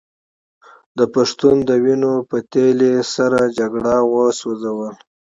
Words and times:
د 0.97 0.99
پښتون 1.15 1.55
د 1.69 1.71
وینو 1.83 2.13
په 2.29 2.37
تېل 2.51 2.79
یې 2.89 2.95
سړه 3.13 3.43
جګړه 3.57 3.95
وسوځوله. 4.13 4.89